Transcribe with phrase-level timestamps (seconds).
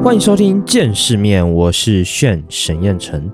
[0.00, 3.28] 欢迎收听《见世面》，我是炫沈彦成。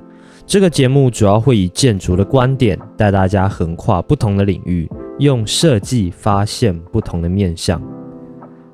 [0.46, 7.82] 这个节目主要会以建筑的观点，带大家横跨不同的领域，用设计发现不同的面向。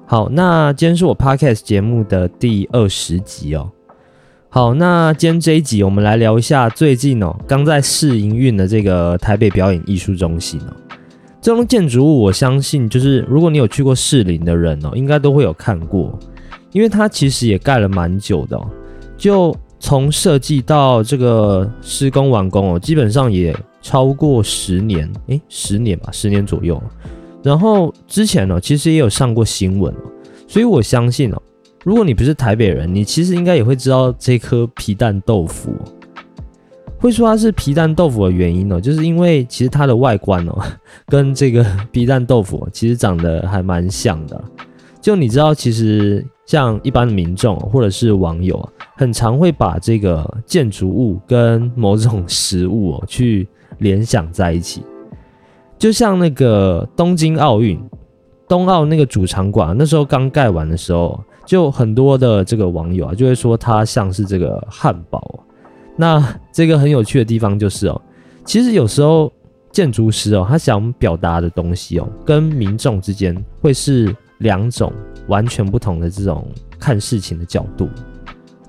[0.06, 3.70] 好，那今天是我 Podcast 节目的第二十集哦。
[4.48, 10.76] 好，那今天这一集我们来聊一下最近哦刚在试营运的这个台北表演艺术中心哦。
[11.40, 16.18] 这栋建筑物，我相信就是如果你有去过士林的人哦，应该都会有看过。
[16.74, 18.60] 因为它其实也盖了蛮久的，
[19.16, 26.82] 就从设计到这个施工完工哦，基本上也超过十年，诶，十年吧，十年左右。
[27.44, 30.10] 然后之前呢，其实也有上过新闻哦，
[30.48, 31.40] 所以我相信哦，
[31.84, 35.72] 如果你不是台北人，你其实应该也会知道这颗皮蛋豆腐。
[36.98, 40.60] 会说它是皮蛋豆腐的原因哦，就是因为其实它的外观哦，
[41.06, 44.42] 跟这个 皮蛋豆腐其实长得还蛮像的。
[45.00, 46.26] 就你知道，其实。
[46.46, 54.82] 像一般的民众或者是网友，很常会把这个建筑物跟某种食物哦 去联想在一起。
[55.78, 57.78] 就像那个东京奥运，
[58.48, 65.40] 冬奥那个主场馆，那时候刚盖完的时候，就很多的这个网友啊就会说它像是这个汉堡。
[65.96, 66.22] 那
[66.52, 68.00] 这个很有趣的地方就是哦，
[68.44, 69.30] 其实有时候
[69.72, 74.92] 建筑师哦他想表达的东西哦，跟民众之间会是两种。
[75.26, 76.46] 完全不同的这种
[76.78, 77.88] 看事情的角度。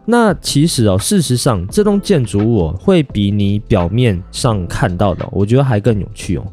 [0.06, 6.46] 那其实哦，事实上，这栋建筑物会比你表面上看到的，我觉得还更有趣哦。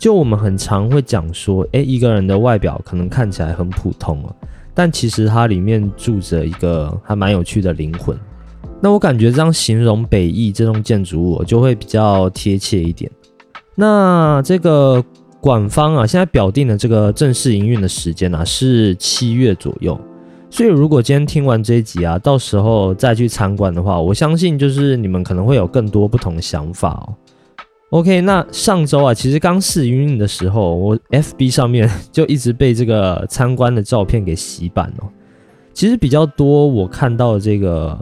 [0.00, 4.34] 就我们很常会讲说，诶，一个人的外表可能看起来很普通哦，
[4.74, 8.18] 但其实它里面住着一个还蛮有趣的灵魂。
[8.80, 13.08] 那我感觉这样形容北艺这栋建筑物就会比较贴切一点。
[13.76, 15.04] 那这个。
[15.46, 19.96] 馆方啊，现在表定的这个正式营运的时间呢是七月左右，
[20.50, 27.14] 所以如果今天听完这一集啊，到时候再去参观的话，我相信就是你们可能会有更多不同的想法哦。
[27.90, 35.06] OK，那上周啊，其实刚试营运的时候，我 FB 上面 就一直被这个参观的照片给洗版哦。
[35.72, 37.96] 其实比较多我看到的这个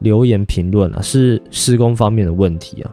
[0.00, 2.90] 留言评论啊，是施工方面的问题啊，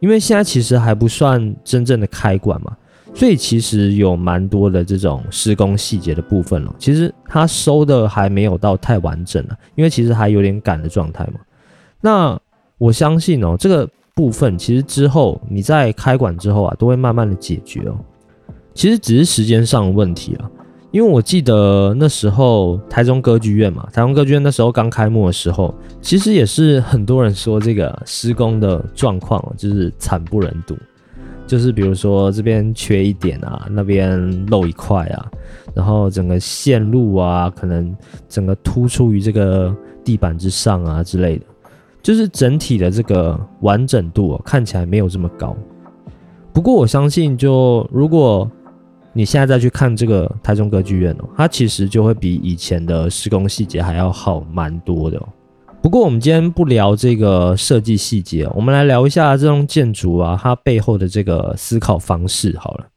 [0.00, 2.76] 因为现在其实还不算真正的开馆嘛。
[3.14, 11.40] 所以其实有蛮多的这种施工细节的部分了，其实它收的还没有到太完整了，因为其实还有点赶的状态嘛。
[12.00, 12.38] 那
[12.78, 17.96] 我相信哦，这个部分其实之后你在开馆之后啊，都会慢慢的解决哦。
[18.72, 20.48] 其实只是时间上的问题了，
[20.92, 30.76] 因为我记得那时候台中歌剧院嘛，台中歌剧院那时候刚开幕的时候，其实也是很多人说这个施工的状况就是惨不忍睹。
[31.48, 35.26] 就是比如说这边缺一点啊，那边漏一块啊，
[35.74, 37.96] 然后整个线路啊，可能
[38.28, 41.46] 整个突出于这个地板之上啊之类的，
[42.02, 45.56] 就是整体的这个完整度看起来没有这么高。
[46.52, 48.46] 不过我相信，就如果
[49.14, 55.28] 你现在再去看这个台中歌剧院哦，它其实就会比以前的施工细节还要好蛮多的哦。
[55.80, 62.88] 不过我们今天不聊这个设计细节，我们来聊一下这栋建筑啊，它背后的这个思考方式好了。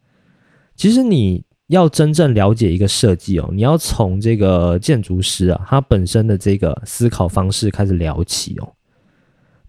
[0.75, 8.74] 其实你要真正了解一个设计哦，你要从这个建筑师啊，他本身的这个思考方式开始聊起哦。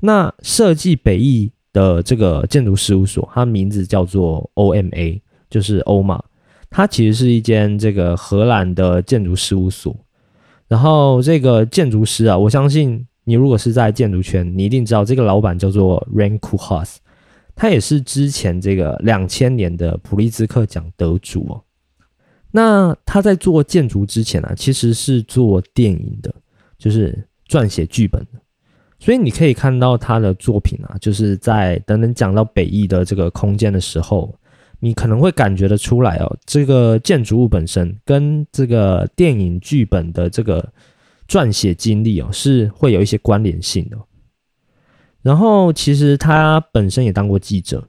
[0.00, 6.20] 那设计北艺的这个建筑事务所，它名字叫做 OMA，就是欧玛，
[6.70, 9.94] 它其实是一间这个荷兰的建筑事务所。
[10.72, 16.98] 然后这个建筑师啊，我相信你如果是在建筑圈，你一定知道这个老板叫做 Rain k u h a s
[17.54, 21.62] 他也是之前这个两千年的普利兹克奖得主哦。
[22.50, 26.34] 那他在做建筑之前啊，其实是做电影的，
[26.78, 28.40] 就是撰写剧本的。
[28.98, 34.34] 所以你可以看到他的作品啊，就是在等等讲到北艺的这个空间的时候。
[34.84, 40.72] 你可能会感觉得出来哦，这个建筑物本身跟这个电影剧本的这个
[41.28, 43.96] 撰写经历哦，是会有一些关联性的。
[45.22, 47.88] 然后，其实他本身也当过记者，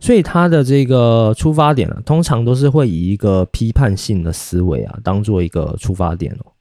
[0.00, 6.52] 所以他的这个出发点啊，通常都是会以一个批判性的思维啊，当做一个出发点哦。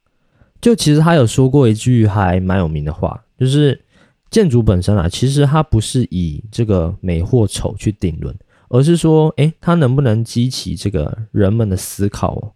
[0.60, 3.82] 就其实他有说过一句还蛮有名的话，就是
[4.30, 8.38] 建筑本身啊，其实它不是以这个美或丑去定论。
[8.74, 12.56] 而是说，诶，它能不能激起这个人们的思考？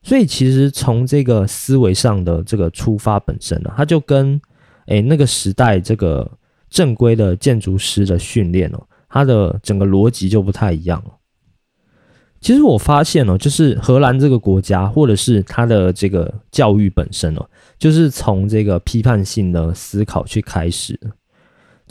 [0.00, 4.40] 所以其实从这个思维上的这个出发本身呢，它就跟
[4.86, 6.30] 诶那个时代这个
[6.70, 11.10] 正规的建筑师的训练哦，它的整个逻辑就不太一样了。
[12.40, 17.44] 其实我发现哦，就是荷兰这个国家，或者是它的这个教育本身哦，
[17.78, 20.98] 就是从这个批判性的思考去开始。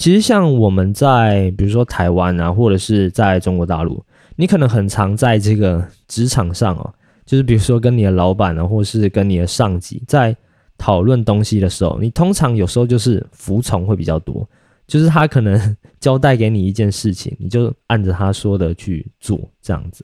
[0.01, 4.03] 其实像我们在比如说台湾啊，或者是在中国大陆，
[4.35, 6.91] 你可能很常在这个职场上哦，
[7.23, 10.35] 就是比如说跟你的老板啊，或是跟你的上级在
[10.75, 14.49] 讨论东西的时候，你通常有时候就是服从会比较多，
[14.87, 20.03] 就是他可能交代给你一件事情，你就按着他说的去做这样子。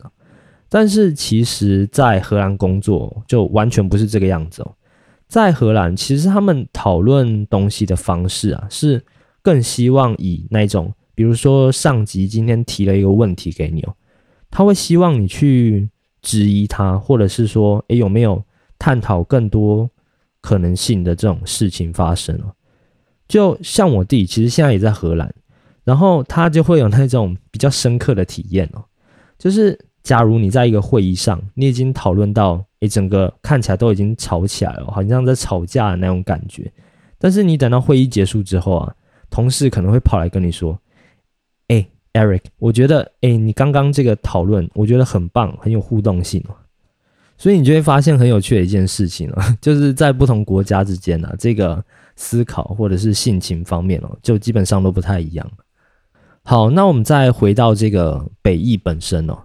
[0.70, 4.72] 但是其实，在荷兰工作就完全不是这个样子哦。
[5.28, 9.04] 在荷兰，其实他们讨论东西的方式啊，是
[9.48, 13.96] 更希望以那种，比如说上级今天提了一个问题给你哦，
[14.52, 15.90] 他会希望你去
[16.22, 18.44] 质疑他，或者是说，诶，有没有
[18.78, 19.90] 探讨更多
[20.42, 22.52] 可能性的这种事情发生哦？
[23.26, 25.34] 就像我弟，其实现在也在荷兰，
[25.86, 28.84] 然后他就会有那种比较深刻的体验哦，
[29.38, 29.80] 就是。
[30.04, 36.72] 假如你在一个会议上，你已经讨论到，诶，整个看起来都已经吵起来了，好像在吵架的那种感觉。
[37.20, 38.96] 但是你等到会议结束之后啊，
[39.30, 40.80] 同事可能会跑来跟你说，
[41.68, 46.44] 诶 e r i c 我觉得，诶，你刚刚这个讨论，我觉得很棒，很有互动性。
[47.38, 51.84] 所以你就会发现很有趣的一件事情哦， 就是在不同国家之间呢，这个
[52.16, 55.48] 思考或者是性情方面哦，就基本上都不太一样。
[56.44, 59.38] 好，那我们再回到这个北艺本身哦。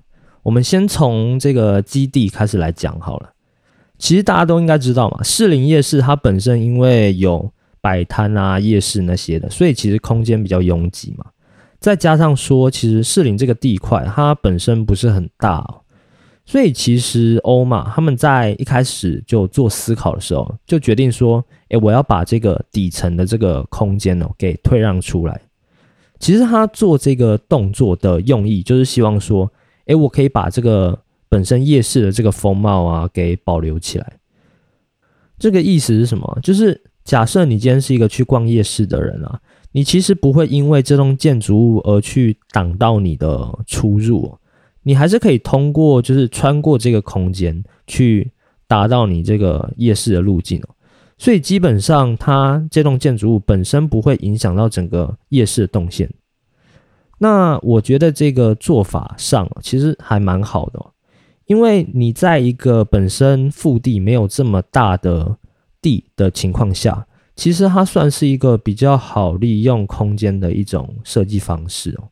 [0.43, 3.31] 我们先从这个基地开始来讲好了。
[3.99, 7.53] 其实大家都应该知道嘛，士林夜市它本身因为有
[7.83, 11.27] 摆摊啊、夜市那些的，所以其实空间比较拥挤嘛。
[11.79, 15.83] 再加上说，其实士林这个地块它本身不是很大，哦，
[16.47, 25.39] 所以其实欧嘛他们在一开始就做思考的时候，就决定说，诶，我要把这个底层的这个空间哦给退让出来。
[26.19, 29.53] 其实他做这个动作的用意，就是希望说。
[29.87, 30.97] 哎，我可以把这个
[31.29, 34.13] 本身夜市的这个风貌啊给保留起来。
[35.41, 36.39] 这个意思是什么？
[36.41, 39.41] 就是假设你今天是一个去逛夜市的人啊，
[39.73, 44.39] 你其实不会因为这栋建筑物而去挡到你的出入，
[44.83, 48.31] 你还是可以通过就是穿过这个空间去
[48.67, 50.69] 达到你这个夜市的路径哦。
[51.19, 56.11] 所以基本上它这栋建筑物本身不会影响到整个夜市的动线。
[57.19, 60.85] 那我觉得这个做法上其实还蛮好的，
[61.47, 65.37] 因为你在一个本身腹地没有这么大的
[65.83, 67.07] 地的情况下，
[67.37, 72.09] 其实它算是一个比较好利用空间的一种设计方式哦。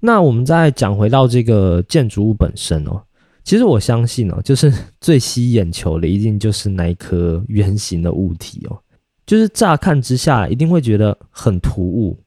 [0.00, 3.02] 那我们再讲回到这个建筑物本身哦，
[3.42, 8.78] 其实我相信哦，就是 最吸眼球的一定就是那一颗圆形的物体哦，
[9.26, 12.18] 就是乍看之下一定会觉得很突兀。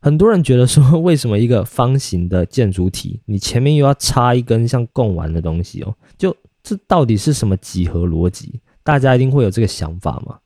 [0.00, 5.96] 很多人觉得说，为什么一个方形的建筑体，你前面又要插一根像贡丸的东西哦？
[6.18, 8.60] 就这到底是什么几何逻辑？
[8.84, 10.38] 大家一定会有这个想法嘛？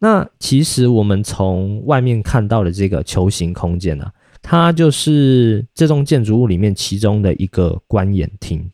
[0.00, 4.10] 那其实我们从外面看到的这个球形空间呢，
[4.40, 8.70] 它就是这栋建筑物里面其中的一个观演厅。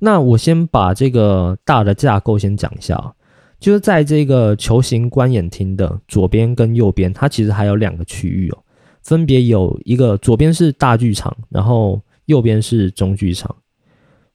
[0.00, 3.12] 那我先把这个大的架构先讲一下啊，
[3.60, 8.58] 就是在这个球形观演厅的左边跟右边，它其实还有两个区域哦。
[9.02, 13.54] 分别有一个左边是大剧场，然后右边是中剧场。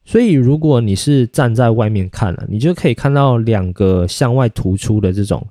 [0.06, 5.44] 所以如果你是站在外面看了，你就可以看到两个向外突出的这种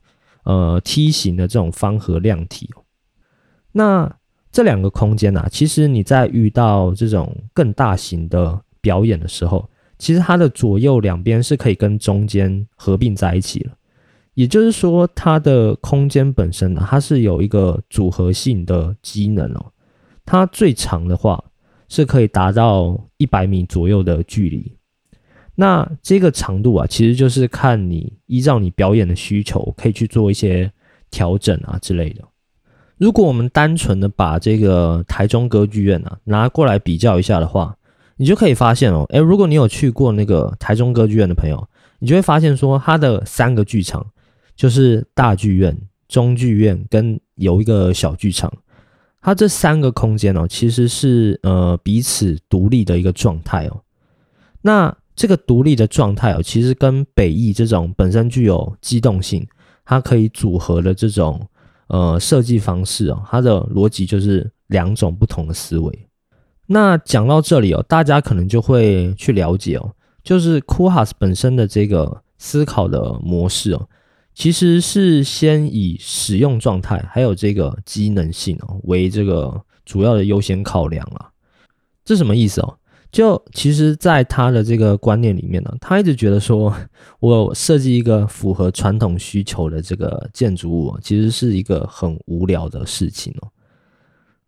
[0.46, 2.70] 呃梯形的这种方盒量体。
[3.74, 4.10] 那
[4.52, 9.70] 这两个空间呢，其实你在遇到这种更大型的表演的时候，
[10.00, 13.74] 其实它的左右两边是可以跟中间合并在一起了。
[14.36, 19.66] 也就是说，它的空间本身呢，它是有一个组合性的机能哦。
[20.26, 21.44] 它最长的话
[21.88, 24.72] 是可以达到一百米左右的距离。
[25.56, 30.72] 那这个长度啊，其实就是看你依照你表演的需求，可以去做一些
[31.10, 32.22] 调整啊之类的。
[32.98, 37.76] 如果我们单纯的把这个台中歌剧院啊拿过来比较一下的话，
[38.18, 41.68] 你就可以发现哦，诶，如果你有去过那个台中歌剧院的朋友，
[42.00, 44.06] 你就会发现说它的三个剧场。
[44.56, 45.78] 就是大剧院、
[46.08, 48.50] 中剧院跟有一个小剧场，
[49.26, 53.82] 它这三个空间哦，其实是呃彼此独立的一个状态哦。
[54.62, 59.44] 那这个独立的状态哦，其实跟北艺这种本身具有机动性，
[59.84, 61.42] 它可以组合的这种
[61.88, 66.08] 呃设计方式哦，它的逻辑就是两种不同的思维。
[66.68, 69.92] 那讲到这里哦，大家可能就会去了解哦，
[70.24, 73.90] 就是库哈斯本身的这个思考的模式哦。
[74.36, 81.32] 其实是先以使用状态还有这个机能性哦为这个主要的优先考量啊。
[82.04, 82.78] 这什么意思哦？
[83.12, 86.76] 就其实，在他的这个观念里面呢，他一直觉得说，
[87.22, 93.48] 我设计一个符合传统需求的这个建筑物，其实是一个很无聊的事情哦。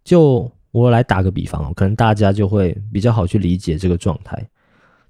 [0.03, 4.45] 就我来打个比方哦，可能大家就会比较好去理解这个状态，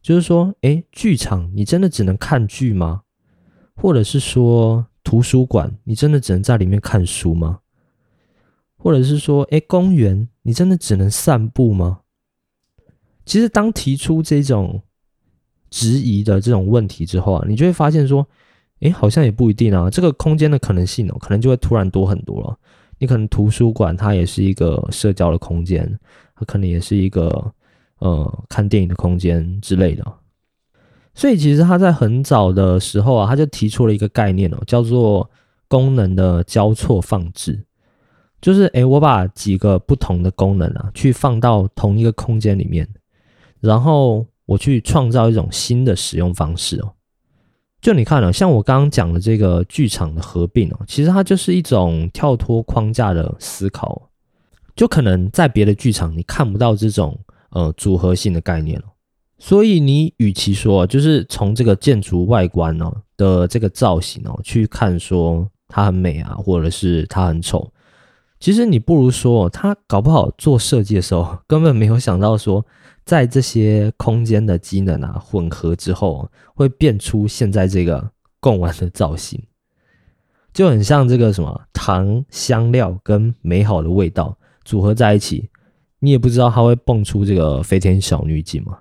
[0.03, 3.01] 就是说，诶，剧场你真的只能看剧吗？
[3.77, 7.59] 或者是说，图书馆你真的只能在里面看书吗？
[8.75, 12.01] 或者是说，哎，公园你真的只能散步吗？
[13.25, 14.81] 其实，当提出这种
[15.69, 18.27] 质疑的这种问题之后啊，你就会发现说，
[18.79, 19.89] 哎，好像也不一定啊。
[19.89, 22.57] 这个空间的可能性哦，可能就会突然多很多了。
[22.99, 25.99] 你可能图书馆它也是一个社交的空间，
[26.35, 27.53] 它可能也是一个
[27.99, 30.16] 呃看电影的空间之类的。
[31.17, 35.27] 所以，其实他在很早的时候啊，他就提出了一个概念哦，叫做
[35.67, 37.59] 功能的交错放置。
[38.39, 42.87] 就是诶，我把几个不同的功能啊，去放到同一个空间里面，
[43.59, 46.93] 然后我去创造一种新的使用方式哦。
[47.81, 54.07] 就你看了，像我刚刚讲的这个剧场的合并哦，其实它就是一种跳脱框架的思考。
[54.75, 57.19] 就可能在别的剧场你看不到这种
[57.49, 58.83] 呃组合性的概念哦。
[59.39, 67.71] 所以你与其说就是从这个建筑外观哦的这个造型哦去看说它很美啊，或者是它很丑，
[68.39, 72.65] 其实你不如说他搞不好做设计的时候根本没有想到说，
[73.05, 79.41] 在这些空间的机能啊混合之后，会变出现在这个贡丸的造型，
[80.53, 85.49] 就很像这个什么糖香料跟美好的味道组合在一起，
[85.99, 88.79] 你也不知道它会蹦出这个飞天小女警吗？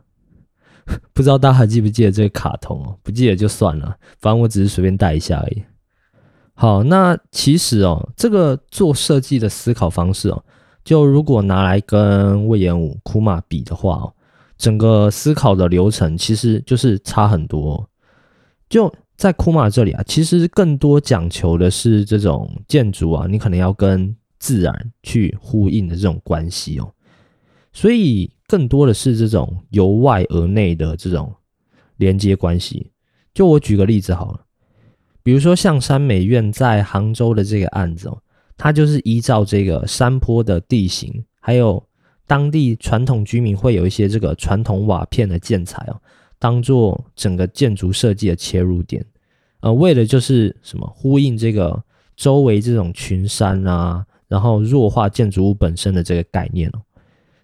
[1.12, 2.96] 不知道大家还记不记得这个卡通哦？
[3.02, 5.62] 不记得就算了，反正我只是随便带一下而已。
[6.54, 10.44] 好，那其实哦，这个做设计的思考方式哦，
[10.84, 14.14] 就如果拿来跟魏延武、库马比的话哦，
[14.56, 17.88] 整个思考的流程其实就是差很多。
[18.68, 26.92] 就在库马这里啊，其实更多讲求的是这种建筑啊，你可能要跟自然去呼应的这种关系哦，
[27.72, 28.30] 所以。
[28.48, 31.34] 更多的是这种由外而内的这种
[31.96, 32.90] 连接关系。
[33.34, 34.40] 就我举个例子好了，
[35.22, 38.18] 比如说像山美院在杭州的这个案子哦，
[38.56, 41.84] 它就是依照这个山坡的地形，还有
[42.26, 46.00] 当地传统居民会有一些这个传统瓦片的建材哦，
[46.38, 49.04] 当做整个建筑设计的切入点，
[49.60, 51.82] 呃，为了就是什么呼应这个
[52.16, 56.80] 周围这种群山啊，然后弱化建筑物本身的这个概念哦。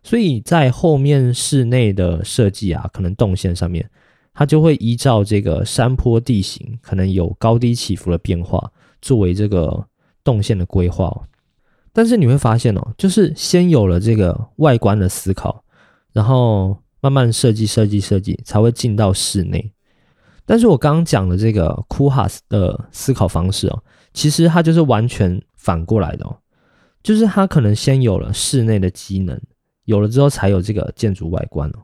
[0.02, 3.88] 所以在后面室内的设计啊，可能动线上面，
[4.34, 9.86] 它就会依照这个山坡地形，可能有高低起伏的变化，作为这个
[10.24, 11.28] 动线的规划。
[11.92, 15.62] 但是你会发现哦，就是先有了这个外观的思考，
[16.12, 19.72] 然后慢慢设计、设计、设计，才会进到室内。
[20.44, 23.82] 但是我刚刚讲的这个库哈斯的思考方式哦，
[24.12, 26.36] 其实它就是完全反过来的哦，
[27.04, 29.40] 就是它可能先有了室内的机能。
[29.84, 31.78] 有了之后才有这个建筑外观哦，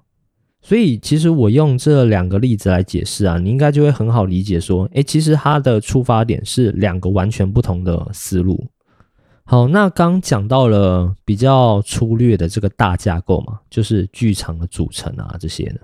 [0.62, 8.67] 所以其实我用这两个例子来解释啊，你应该就会很好理解说，诶，其实它的出发点是两个完全不同的思路。
[9.45, 15.81] 好，那刚讲到了比较粗略的这个大架构嘛，就是剧场的组成啊这些的，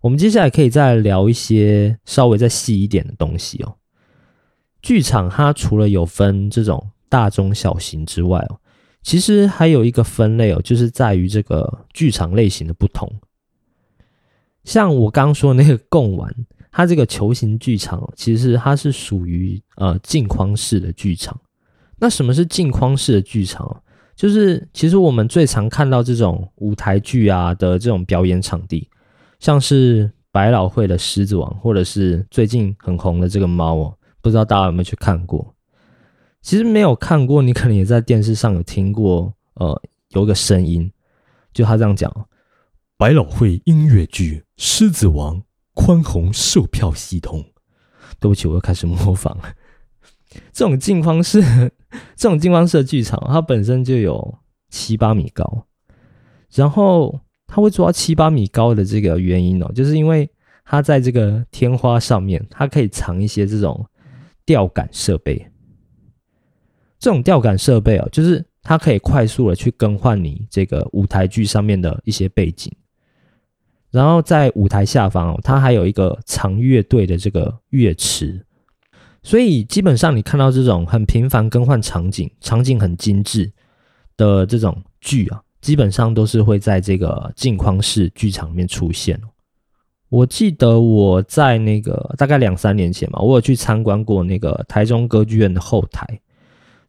[0.00, 3.74] 我们接下来可以再聊一些稍微再细一点的东西哦。
[4.80, 8.58] 剧场它除了有分这种大中小型之外哦。
[9.02, 13.12] 其实还有一个分类哦，就是在于这个剧场类型的不同。
[14.64, 16.32] 像我刚说的那个贡丸，
[16.70, 21.38] 它这个球形剧场，其实它是属于呃镜框式的剧场。
[21.98, 23.82] 那什么是镜框式的剧场？
[24.14, 28.88] 就是其实我们最常看到这种舞台剧啊的这种表演场地，
[29.40, 35.52] 像是百老汇的狮子王，或者是最近很红的这个猫哦，不知道大家有没有去看过？
[36.42, 39.32] 其实没有看过，你可能也在电视上有听过。
[39.54, 40.90] 呃，有个声音，
[41.52, 42.10] 就他这样讲：
[42.96, 45.36] 百老汇音乐剧《狮子王》
[45.74, 47.44] 宽宏售票系统。
[48.18, 49.36] 对不起，我又开始模仿。
[50.52, 51.40] 这种镜框式、
[52.16, 54.38] 这种镜框式的剧场，它本身就有
[54.70, 55.66] 七八米高。
[56.54, 60.28] 然后它会做到七八米高的这个原因哦，就是因为
[60.64, 63.84] 它在这个天花上面，它可以藏一些这种
[64.46, 65.46] 吊杆设备。
[67.02, 72.72] 这种吊杆设备哦，就是它可以快速的去更换你这个舞台剧上面的一些背景，
[73.90, 78.46] 然后在舞台下方哦，它还有一个长乐队的这个乐池，
[79.24, 83.52] 所以基本上你看到这种很频繁更换场景、场景很精致
[84.16, 89.20] 的这种剧啊，基本上都是会在这个镜框式剧场里面出现。
[90.08, 96.06] 我记得我在那个大概两三年前嘛，我有去参观过那个台中歌剧院的后台，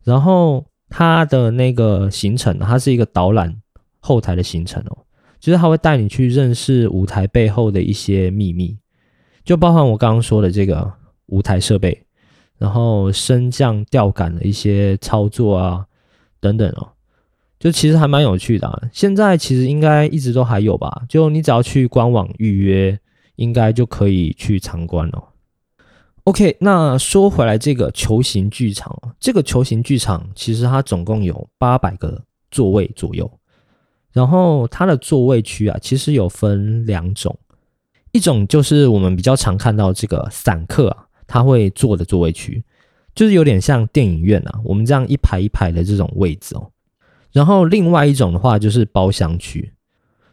[0.03, 3.55] 然后它的那个行程，它是一个导览
[3.99, 4.97] 后台的行程哦，
[5.39, 8.77] 就是他会带你去认识舞台背后的一些秘密，
[9.43, 10.91] 就包含我刚刚说的这个
[11.27, 12.05] 舞台设备，
[12.57, 15.85] 然后升降吊杆的一些操作啊
[16.39, 16.89] 等等哦。
[17.59, 21.03] 就其实还蛮有趣的，现在其实应该一直都还有吧。
[21.07, 22.99] 就你只要去官网预约，
[23.37, 25.32] 应该就可以去参观了。
[26.25, 33.29] OK，那说回来，这个球形剧场，这个球形剧场其实它总共有八百个座位左右，
[34.13, 37.37] 然后它的座位区啊，其实有分两种，
[38.13, 42.63] 一种就是我们比较常看到这个散客啊，他会坐的座位区，
[43.13, 46.71] 就是有点像电影院啊，我们这样一排一排的这种位置哦。
[47.33, 49.73] 然后另外一种的话就是包厢区，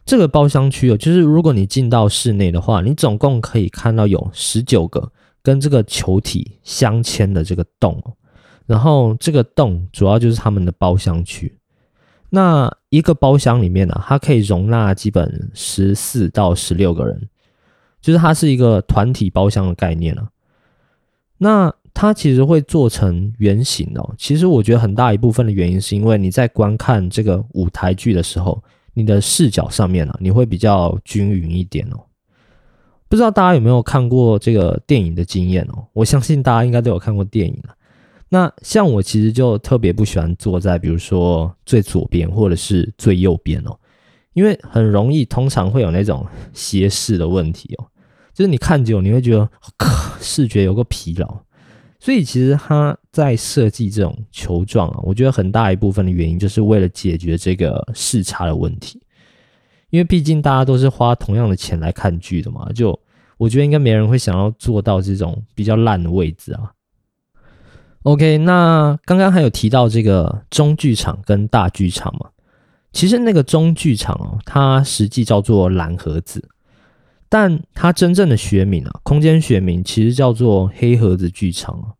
[0.04, 5.10] 这个包厢区哦，就是如果你进到室内的话，你总共可以看到有十九个
[5.42, 8.02] 跟这个球体相牵的这个洞，
[8.66, 11.54] 然后这个洞主要就是他们的包厢区。
[12.28, 17.28] 那一个包厢里面呢，它可以容纳基本十四到十六个人，
[18.00, 20.28] 就是它是一个团体包厢的概念了。
[21.38, 24.14] 那它其实会做成圆形哦。
[24.16, 28.62] 其实我觉得很大一部分的原因是因为你在观看这个舞台剧的时候，
[28.94, 31.98] 你的视角上面啊，你会比较均匀一点哦。
[33.10, 35.84] 不知道大家有没有看过这个电影的经验哦？
[35.92, 37.74] 我相信大家应该都有看过电影了。
[38.28, 43.76] 那像我其实就特别不喜欢坐在比如说最左边或者是最右边哦，
[44.32, 47.86] 因为很容易通常会有那种斜视的问题哦。
[48.32, 49.50] 就是你看久，你会觉得
[50.20, 51.36] 视觉有个疲劳。
[51.98, 59.02] 所以其实他在设计这种球状啊，我觉得很大一部分的原因就是为了解决这个视差的问题，
[59.90, 62.98] 因为毕竟大家都是花同样的钱来看剧的嘛，就
[63.36, 66.72] 我觉得应该没人会想要做到这种比较烂的位置啊。
[68.04, 72.30] OK，那刚刚还有提到这个中剧场跟大剧场嘛，
[72.92, 76.48] 其实那个中剧场哦，它实际叫做蓝盒子。
[77.28, 81.94] 但它真正的学名啊，空间学名其实叫做黑盒子剧场，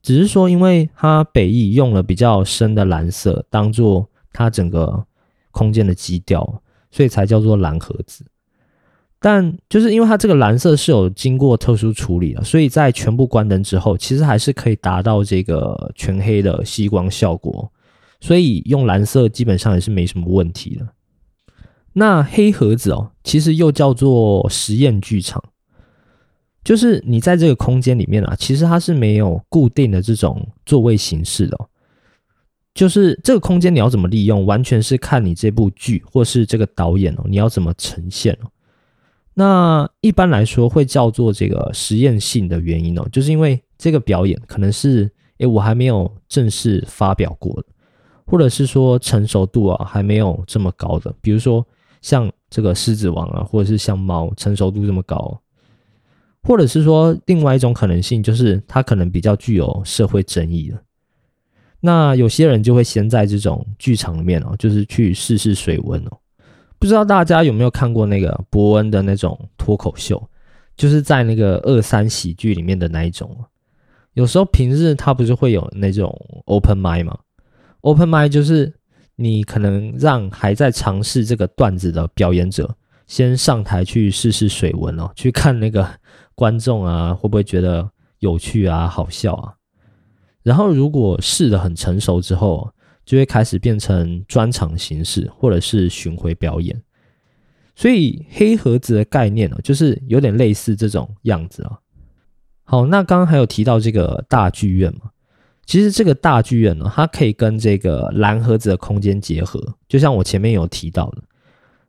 [0.00, 5.04] 只是说因为它北翼用了比较深的蓝色当做它整个
[5.50, 8.24] 空间的基调，所以才叫做蓝盒子。
[9.18, 17.70] 但就是因为它这个蓝色是有经过特殊处理的，所以在全部关灯之后，其实还是可以达到这个全黑的吸光效果，
[18.20, 20.88] 所以用蓝色基本上也是没什么问题的。
[21.92, 25.40] 那黑盒子哦，其实又叫做实验剧场，
[26.64, 31.56] 就是你在这个空间里面啊，其实它是没有固定的这种座位形式的，
[32.74, 38.50] 就是这个空间你要怎么利用，完全是看你这部剧或是这个导演哦，你要怎么呈现哦。
[39.34, 47.66] 那一般来说会叫做这个实验性的原因哦，就是因为这个表演可能是诶我还没有正式发表过的，
[48.26, 51.66] 或者是说成熟度啊还没有这么高的，比如说。
[52.02, 55.40] 像这个狮子王啊，或者是像猫，成熟度这么高，
[56.42, 60.82] 或者是说另外一种可能性，就是它可能比较具有社会争议的。
[61.84, 66.18] 那有些人就会先在这种剧场里面哦，就是去试试水温哦。
[66.78, 70.22] 不知道大家有没有看过那个伯恩的那种脱口秀，
[70.76, 73.36] 就是在那个二三喜剧里面的那一种。
[74.14, 76.10] 有时候平日他不是会有那种
[76.46, 77.18] open m i 吗
[77.80, 78.72] ？open m i 就是。
[79.14, 82.74] 你可能让还在尝试这个段子的表演者
[83.06, 85.86] 先上台去试试水温哦，去看那个
[86.34, 87.88] 观众啊会不会觉得
[88.20, 89.52] 有趣啊、好笑啊。
[90.42, 92.72] 然后如果试的很成熟之后，
[93.04, 96.80] 就会开始变成专场形式或者是巡回表演。
[97.74, 101.78] 所以黑盒子的概念呢，就是有点类似这种样子啊。
[102.64, 105.10] 好，那刚刚还有提到这个大剧院嘛。
[105.64, 111.22] 其实这个大剧院呢，它可以跟这个蓝盒子的空间结合，就像我前面有提到的，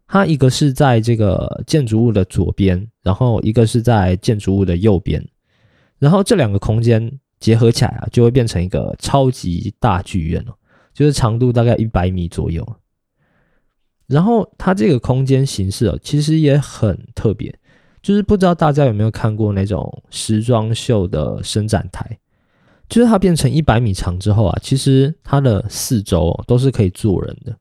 [0.08, 5.28] 它一个是在这个建筑物的左边，然后一个是在建筑物的右边，
[5.98, 7.12] 然后这两个空间
[7.44, 10.54] 结合起来啊，就会变成一个超级大剧院哦，
[10.94, 12.66] 就是长度大概一百米左右。
[14.08, 17.54] 然后它这个空间形式哦，其实也很特别，
[18.02, 22.18] 就是不知道大家有没有看过那种时装秀的伸展台。
[22.88, 27.54] 就是它变成一百米长之后啊，其实它的四周都是可以坐人的，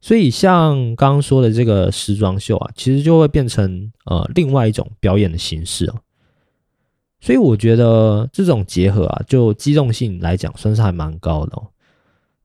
[0.00, 5.94] 所以像刚刚说的这个时装秀啊，其实就会变成呃另外一种表演的形式哦。
[7.20, 11.66] 所以我觉得这种结合啊，就机动性来讲，算是还蛮高的哦。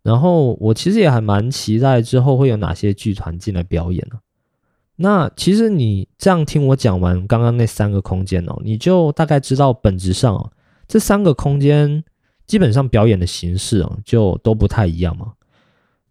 [0.02, 4.20] 然后我其实也还蛮期待之后会有哪些剧团进来表演呢？
[4.96, 10.52] 那其实你这样听我讲完刚刚那三个空间哦，你就大概知道本质上哦，
[10.88, 12.04] 这三个空间
[12.46, 15.34] 基本上表演的形式哦就都不太一样嘛。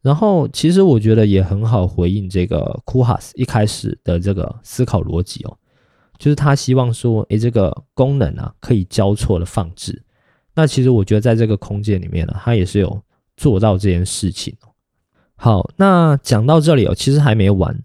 [0.01, 5.57] 然后其实我觉得也很好回应这个库哈斯一开始的这个思考逻辑哦，
[6.23, 10.01] 就是他希望说，诶，这个功能啊可以交错的放置。
[10.55, 13.03] 那其实我觉得在这个空间里面呢，他也是有。
[13.35, 14.55] 做到这件事情。
[15.37, 17.77] 好，那讲到这里哦，其实还没完。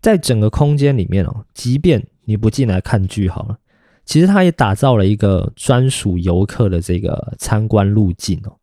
[0.00, 3.58] 在整个空间里面哦，即便你不进来看剧好了，
[4.04, 8.56] 其实它也打造了一个专属游客的这个参观路径哦。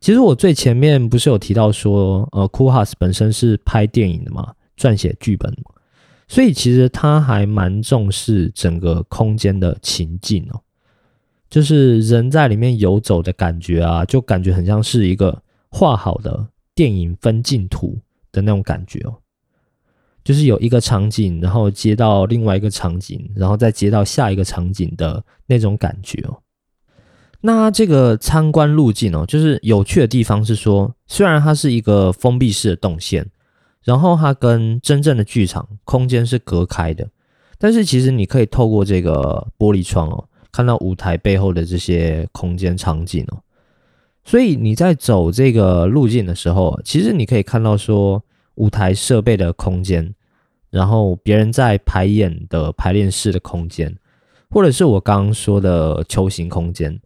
[0.00, 5.73] 其实我最前面不是有提到说，呃，库哈斯本身是拍电影的嘛，撰写剧本嘛，
[6.28, 10.60] 所以其实他还蛮重视整个空间的情境哦。
[11.50, 17.98] 就是人在里面游走的感觉啊，就感觉很像是一个画好的电影分镜图
[18.32, 19.14] 的那种感觉哦。
[20.24, 26.38] 就是有一个场景，然后接到另外一个场景，然后再接到下一个场景的那种感觉哦。
[27.42, 33.30] 那这个参观路径哦，就是有趣的地方是说，虽然它是一个封闭式的动线，
[33.84, 37.08] 然后它跟真正的剧场空间是隔开的，
[37.58, 40.24] 但是其实你可以透过这个玻璃窗哦。
[40.50, 43.42] 看到舞台背后的这些空间场景哦，
[44.24, 48.22] 所以你在走这个路径的时候，其实你可以看到说
[48.54, 50.14] 舞台设备的空间，
[50.70, 53.92] 然后别人在排演的排练室的空间，
[54.48, 57.00] 或者是我刚刚说的球形空间，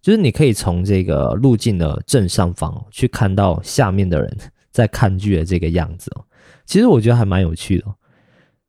[0.00, 4.38] 就是你可以从这个路径的正上方去看到下面的人。
[4.76, 6.24] 在看剧的这个样子哦。
[6.64, 7.86] 其实我觉得还蛮有趣的，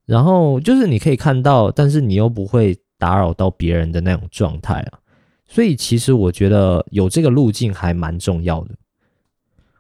[0.06, 2.76] 然后就是你可以看到，但是你又不会。
[3.00, 4.98] 打扰到别人的那种状态啊，
[5.46, 8.74] 所以其实我觉得有这个路径还蛮重要的。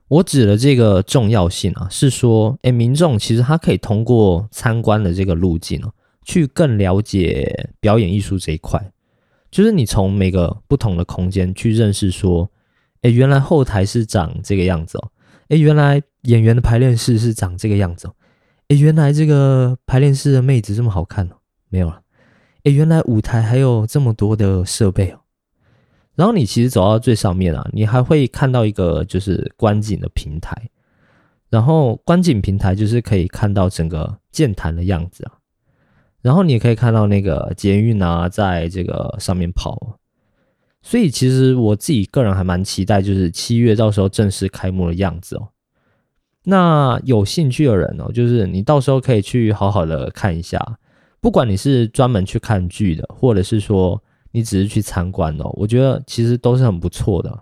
[0.07, 5.91] 我指的这个重要性啊，是说，哎，民众其实他可以通过参观的这个路径哦，
[6.25, 8.91] 去更了解表演艺术这一块。
[9.49, 12.47] 就是你从每个不同的空间去认识，说，
[13.01, 15.09] 哎，原来后台是长这个样子哦，
[15.49, 18.13] 哎，原来演员的排练室是长这个样子哦，
[18.67, 21.35] 哎，原来这个排练室的妹子这么好看哦，
[21.69, 22.01] 没有了。
[22.63, 25.21] 哎，原来舞台还有这么多的设备哦。
[26.15, 30.69] 然后你其实走到最上面啊，你还会看到一个就是观景的平台。
[31.49, 35.39] 然后观景平台就是可以看到整个剑潭的样子啊。
[36.21, 39.97] 然后你也可以看到那个捷运啊，在这个上面跑。
[40.81, 45.47] 所以其实我自己个人还蛮期待，就是七月到时候正式开幕的样子哦。
[46.49, 50.79] 那有兴趣的人哦，就是你到时候可以去好好的看一下。
[51.19, 57.37] 不管你是专门去看剧的，或者是说你只是去参观哦，我觉得其实都是很不错的。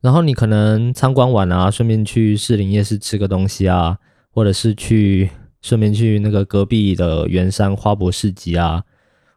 [0.00, 3.98] 然后你可能参观完啊，顺便去士林夜市吃个东西啊，
[4.30, 5.28] 或者是去
[5.60, 8.84] 顺便去那个隔壁的圆山花博市集啊，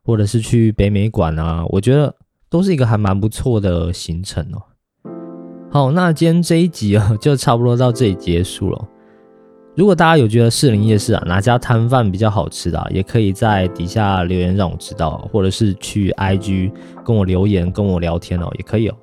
[0.03, 2.15] 或者是去北美馆啊，我觉得
[2.51, 4.62] 都是一个还蛮不错的行程哦。
[5.71, 8.88] 好，那今天这一集啊，就差不多到这里结束了。
[9.75, 16.71] 如果大家有觉得士林夜市啊哪家摊贩比较好吃的，也可以在底下留言让我知道，或者是去 IG
[17.05, 18.95] 跟我留言跟我聊天哦，也可以哦。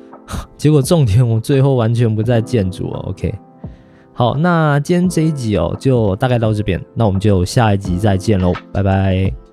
[0.58, 3.34] 结果重点我最后完全不在建筑哦，OK。
[4.12, 9.43] 好，那今天这一集哦就大概到这边，那我们就下一集再见喽，拜拜。